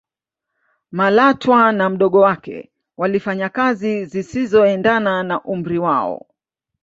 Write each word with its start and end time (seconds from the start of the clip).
malatwa 0.91 1.71
na 1.71 1.89
mdogo 1.89 2.19
wake 2.19 2.71
walifanya 2.97 3.49
kazi 3.49 4.05
zisizoendana 4.05 5.23
na 5.23 5.41
umri 5.43 5.77
wao 5.77 6.25